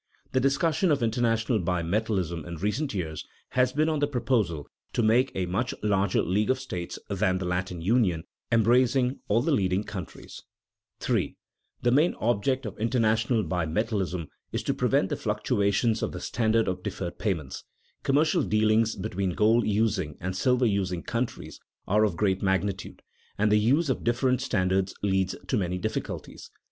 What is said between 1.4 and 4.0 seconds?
bimetallism in recent years has been on